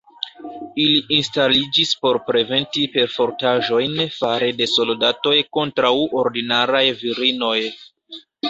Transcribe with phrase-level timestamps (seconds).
[0.83, 7.57] Ili instaliĝis por preventi perfortaĵojn fare de soldatoj kontraŭ ordinaraj virinoj.